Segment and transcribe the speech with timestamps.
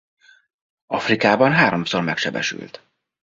[0.87, 2.81] Afrikában háromszor megsebesült.